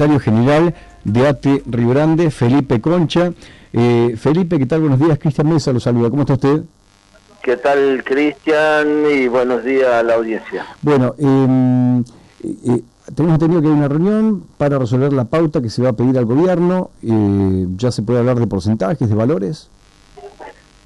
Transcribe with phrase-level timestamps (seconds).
[0.00, 0.74] secretario general
[1.04, 3.32] de ATE Río Grande, Felipe Concha.
[3.72, 4.80] Eh, Felipe, ¿qué tal?
[4.80, 5.18] Buenos días.
[5.18, 6.08] Cristian Mesa lo saluda.
[6.08, 6.62] ¿Cómo está usted?
[7.42, 9.04] ¿Qué tal, Cristian?
[9.10, 10.64] Y buenos días a la audiencia.
[10.80, 12.04] Bueno, em, eh,
[12.42, 12.82] eh,
[13.14, 16.16] tenemos entendido que hay una reunión para resolver la pauta que se va a pedir
[16.16, 16.90] al gobierno.
[17.02, 19.68] Eh, ¿Ya se puede hablar de porcentajes, de valores?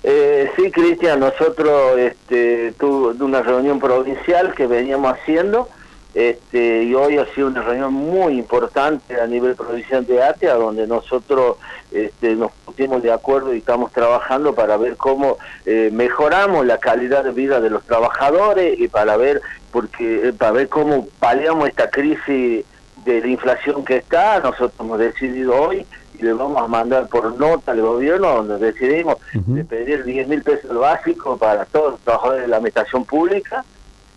[0.02, 5.68] Eh, sí, Cristian, nosotros este, tuve una reunión provincial que veníamos haciendo
[6.14, 10.86] este, y hoy ha sido una reunión muy importante a nivel provincial de ATEA, donde
[10.86, 11.56] nosotros
[11.90, 17.24] este, nos pusimos de acuerdo y estamos trabajando para ver cómo eh, mejoramos la calidad
[17.24, 21.90] de vida de los trabajadores y para ver, porque, eh, para ver cómo paliamos esta
[21.90, 22.64] crisis
[23.04, 24.38] de la inflación que está.
[24.38, 25.84] Nosotros hemos decidido hoy
[26.16, 30.42] y le vamos a mandar por nota al gobierno donde decidimos de pedir 10 mil
[30.42, 33.64] pesos básicos para todos los trabajadores de la administración pública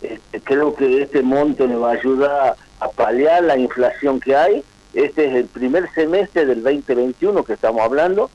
[0.02, 4.64] este, creo que este monto le va a ayudar a paliar la inflación que hay.
[4.94, 8.30] Este es el primer semestre del 2021 que estamos hablando.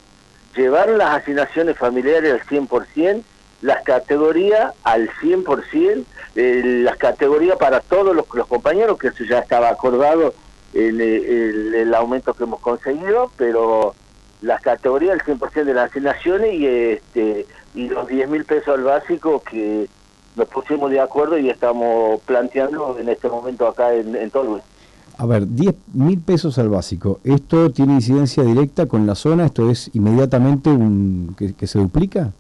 [0.56, 3.24] Llevar las asignaciones familiares al 100%,
[3.62, 9.70] las categorías al 100%, eh, las categorías para todos los, compañeros, que eso ya estaba
[9.70, 10.34] acordado
[10.74, 13.96] en el, el, aumento que hemos conseguido, pero
[14.42, 18.84] las categorías al 100% de las asignaciones y, este, y los 10 mil pesos al
[18.84, 19.88] básico que
[20.36, 24.32] nos pusimos de acuerdo y estamos planteando en este momento acá en, en
[25.18, 27.20] A ver, 10 mil pesos al básico.
[27.24, 29.46] ¿Esto tiene incidencia directa con la zona?
[29.46, 32.32] ¿Esto es inmediatamente un que, se duplica?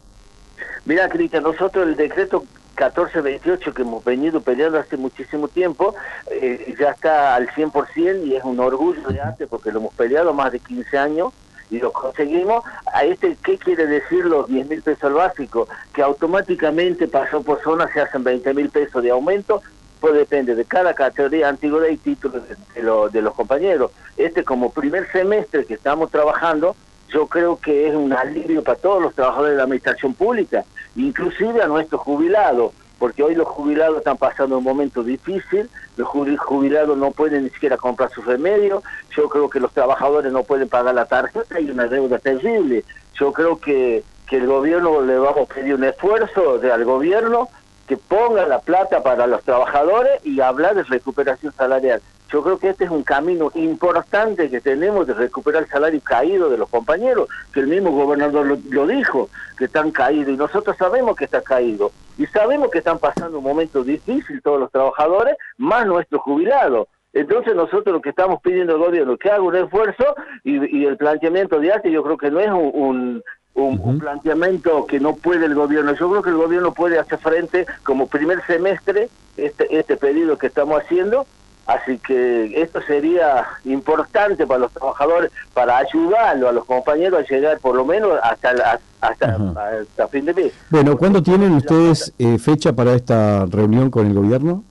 [0.85, 2.43] Mira, Cristian, nosotros el decreto
[2.75, 5.93] 1428 que hemos venido peleando hace muchísimo tiempo,
[6.29, 10.33] eh, ya está al 100% y es un orgullo de antes porque lo hemos peleado
[10.33, 11.33] más de 15 años
[11.73, 15.67] y lo conseguimos, a este, ¿qué quiere decir los 10 mil pesos al básico?
[15.91, 19.59] Que automáticamente pasó por zona, se hacen 20 mil pesos de aumento,
[19.99, 23.89] pues depende de cada categoría, antigüedad y título de, de los compañeros.
[24.17, 26.75] Este como primer semestre que estamos trabajando,
[27.09, 30.63] yo creo que es un alivio para todos los trabajadores de la administración pública,
[30.95, 32.71] inclusive a nuestros jubilados
[33.03, 37.75] porque hoy los jubilados están pasando un momento difícil, los jubilados no pueden ni siquiera
[37.75, 38.81] comprar sus remedios,
[39.13, 43.33] yo creo que los trabajadores no pueden pagar la tarjeta, hay una deuda terrible, yo
[43.33, 47.49] creo que, que el gobierno le vamos a pedir un esfuerzo de, al gobierno
[47.89, 52.01] que ponga la plata para los trabajadores y hablar de recuperación salarial.
[52.33, 56.49] Yo creo que este es un camino importante que tenemos de recuperar el salario caído
[56.49, 61.15] de los compañeros, que el mismo gobernador lo, dijo, que están caídos, y nosotros sabemos
[61.15, 65.85] que está caído, y sabemos que están pasando un momento difícil todos los trabajadores, más
[65.85, 66.87] nuestros jubilados.
[67.13, 71.59] Entonces nosotros lo que estamos pidiendo al gobierno que haga un esfuerzo y, el planteamiento
[71.59, 73.21] de arte yo creo que no es un,
[73.53, 75.93] un, planteamiento que no puede el gobierno.
[75.93, 80.47] Yo creo que el gobierno puede hacer frente como primer semestre este, este pedido que
[80.47, 81.27] estamos haciendo
[81.65, 87.59] Así que esto sería importante para los trabajadores, para ayudarlo a los compañeros a llegar
[87.59, 90.53] por lo menos hasta, hasta, fin de mes.
[90.69, 94.63] Bueno, ¿cuándo tienen ustedes eh, fecha para esta reunión con el gobierno?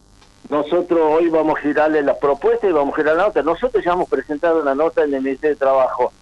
[0.50, 3.42] Nosotros hoy vamos a girarle la propuesta y vamos a girar la nota.
[3.42, 6.12] Nosotros ya hemos presentado una nota en el Ministerio de Trabajo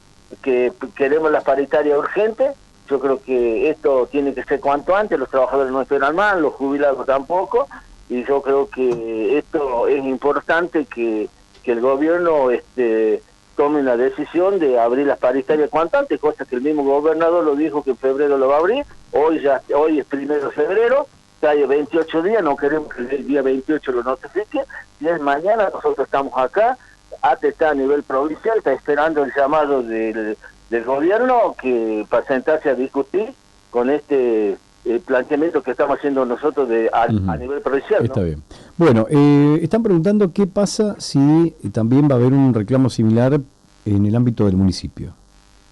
[0.40, 2.52] que queremos la paritaria urgente.
[2.88, 6.54] Yo creo que esto tiene que ser cuanto antes, los trabajadores no esperan más, los
[6.54, 7.66] jubilados tampoco
[8.10, 11.28] y yo creo que esto es importante que,
[11.62, 13.22] que el gobierno este
[13.56, 17.54] tome la decisión de abrir las paritarias cuanto antes, cosa que el mismo gobernador lo
[17.54, 21.06] dijo que en febrero lo va a abrir, hoy ya hoy es primero de febrero,
[21.40, 24.60] ya hay 28 días, no queremos que el día 28 lo notifique,
[24.98, 26.78] y es mañana, nosotros estamos acá,
[27.22, 30.36] ATE está a nivel provincial, está esperando el llamado del,
[30.68, 33.34] del gobierno que para sentarse a discutir
[33.70, 38.04] con este el planteamiento que estamos haciendo nosotros de a, nivel provincial.
[38.04, 38.42] Está bien.
[38.76, 43.40] Bueno, eh, están preguntando qué pasa si también va a haber un reclamo similar
[43.84, 45.12] en el ámbito del municipio.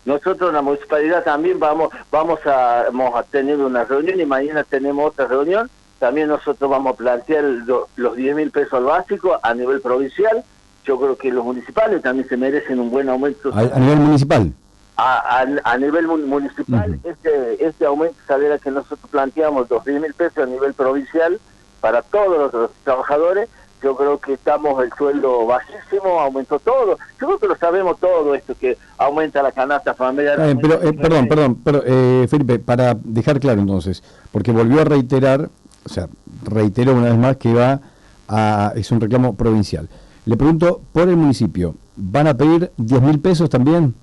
[0.05, 4.65] Nosotros en la municipalidad también vamos vamos a, vamos a tener una reunión y mañana
[4.65, 5.69] tenemos otra reunión.
[5.99, 7.45] También nosotros vamos a plantear
[7.97, 10.45] los 10 mil pesos básicos a nivel provincial.
[10.85, 13.51] Yo creo que los municipales también se merecen un buen aumento.
[13.53, 14.53] a nivel municipal?
[15.01, 20.47] A, a, nivel municipal, este, este aumento salarial que nosotros planteamos, dos mil pesos a
[20.47, 21.39] nivel provincial,
[21.81, 23.49] para todos los, trabajadores,
[23.81, 26.99] yo creo que estamos el sueldo bajísimo, aumentó todo.
[27.21, 30.37] Yo creo que lo sabemos todo esto, que aumenta la canasta familiar.
[30.61, 34.03] pero, eh, perdón, perdón, pero, eh, Felipe, para dejar claro entonces,
[34.33, 35.49] porque volvió a reiterar,
[35.85, 36.09] o sea,
[36.43, 37.81] reiteró una vez más que va
[38.27, 39.89] a, es un reclamo provincial.
[40.25, 43.95] Le pregunto, por el municipio, ¿van a pedir 10 mil pesos también?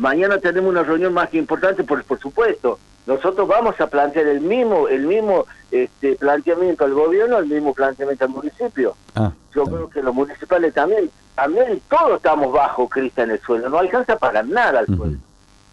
[0.00, 2.78] Mañana tenemos una reunión más que importante, por, por supuesto.
[3.06, 8.24] nosotros vamos a plantear el mismo el mismo este, planteamiento al gobierno, el mismo planteamiento
[8.24, 8.96] al municipio.
[9.14, 13.68] Ah, Yo creo que los municipales también, también todos estamos bajo, Cristian, en el suelo,
[13.68, 15.18] no alcanza para nada el suelo.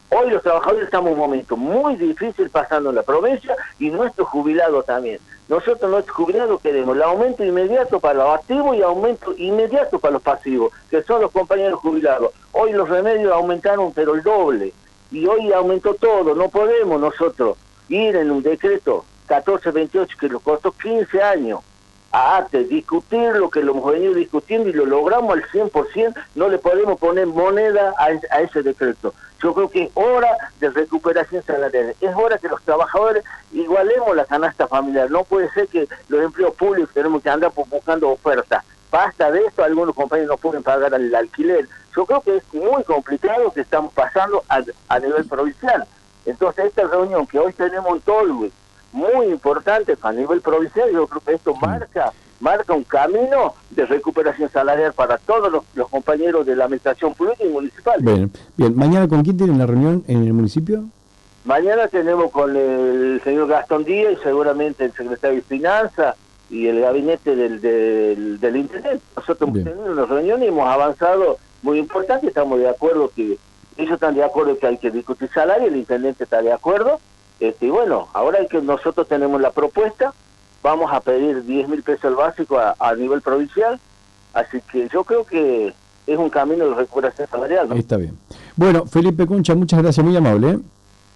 [0.09, 4.27] Hoy los trabajadores estamos en un momento muy difícil pasando en la provincia y nuestros
[4.27, 5.19] jubilados también.
[5.49, 10.21] Nosotros nuestros jubilados queremos el aumento inmediato para los activos y aumento inmediato para los
[10.21, 12.31] pasivos, que son los compañeros jubilados.
[12.51, 14.73] Hoy los remedios aumentaron pero el doble
[15.09, 16.35] y hoy aumentó todo.
[16.35, 17.57] No podemos nosotros
[17.87, 21.61] ir en un decreto 1428 que nos costó 15 años
[22.11, 26.49] a ATE, discutir lo que lo hemos venido discutiendo y lo logramos al 100%, no
[26.49, 29.13] le podemos poner moneda a, ese decreto.
[29.41, 30.29] Yo creo que es hora
[30.59, 35.67] de recuperación salarial, es hora que los trabajadores igualemos la canasta familiar, no puede ser
[35.67, 38.63] que los empleos públicos tenemos que andar buscando ofertas.
[38.89, 41.67] Basta de esto, algunos compañeros no pueden pagar el alquiler.
[41.95, 45.85] Yo creo que es muy complicado que estamos pasando a, a nivel provincial.
[46.25, 48.51] Entonces, esta reunión que hoy tenemos en Tolwe,
[48.91, 54.49] muy importante a nivel provincial, yo creo que esto marca marca un camino de recuperación
[54.49, 57.99] salarial para todos los, compañeros de la administración pública y municipal.
[58.01, 58.75] Bien, bien.
[58.75, 60.83] ¿Mañana con quién tienen la reunión en el municipio?
[61.45, 66.15] Mañana tenemos con el señor Gastón Díaz y seguramente el secretario de Finanzas
[66.49, 69.03] y el gabinete del, del, del intendente.
[69.15, 73.37] Nosotros hemos tenido una reunión y hemos avanzado muy importante, estamos de acuerdo que
[73.77, 76.99] ellos están de acuerdo que hay que discutir salario, el intendente está de acuerdo,
[77.39, 80.13] este, y bueno, ahora que nosotros tenemos la propuesta,
[80.67, 83.79] vamos a pedir 10 mil pesos al básico a, nivel provincial,
[84.33, 85.73] así que yo creo que
[86.05, 87.71] es un camino de recuperación salarial.
[87.71, 88.17] Está bien.
[88.55, 90.51] Bueno, Felipe Concha, muchas gracias, muy amable.
[90.51, 90.59] ¿eh?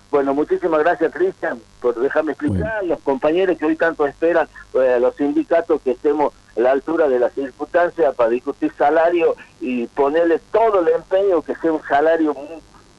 [0.09, 2.83] Bueno, muchísimas gracias, Cristian, por dejarme explicar.
[2.85, 7.19] Los compañeros que hoy tanto esperan, eh, los sindicatos que estemos a la altura de
[7.19, 12.33] las circunstancias para discutir salario y ponerle todo el empeño que sea un salario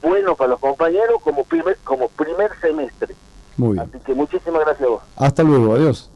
[0.03, 3.15] bueno para los compañeros como primer, como primer semestre.
[3.57, 3.89] Muy bien.
[3.89, 5.03] Así que muchísimas gracias a vos.
[5.15, 6.13] Hasta luego, adiós.